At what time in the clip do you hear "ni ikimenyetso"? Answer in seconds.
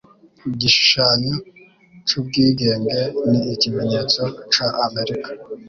3.29-4.21